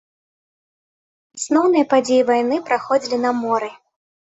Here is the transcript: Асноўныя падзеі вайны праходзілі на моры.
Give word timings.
Асноўныя 1.41 1.85
падзеі 1.93 2.25
вайны 2.33 2.55
праходзілі 2.73 3.23
на 3.29 3.37
моры. 3.45 3.73